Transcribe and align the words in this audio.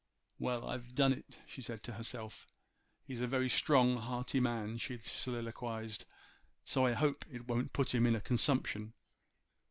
'Well! 0.39 0.65
I've 0.67 0.95
done 0.95 1.13
it,' 1.13 1.37
she 1.45 1.61
said 1.61 1.83
to 1.83 1.91
herself. 1.93 2.47
'He's 3.03 3.21
a 3.21 3.27
very 3.27 3.47
strong, 3.47 3.97
hearty 3.97 4.39
man,' 4.39 4.79
she 4.79 4.97
soliloquized, 4.97 6.05
'so 6.65 6.87
I 6.87 6.93
hope 6.93 7.23
it 7.29 7.47
won't 7.47 7.71
put 7.71 7.93
him 7.93 8.07
in 8.07 8.15
a 8.15 8.19
consumption. 8.19 8.93